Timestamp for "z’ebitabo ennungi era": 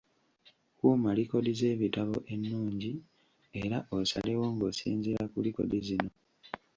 1.59-3.77